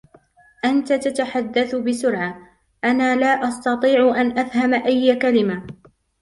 [0.65, 2.47] أنتَ تتحدث بسرعة,
[2.83, 5.67] أنا لا أستطيع أن أفهم أي كلمة.